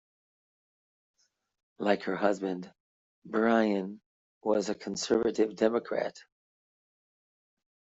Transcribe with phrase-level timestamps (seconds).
[1.77, 2.73] Like her husband,
[3.25, 4.01] Byron
[4.41, 6.17] was a conservative Democrat.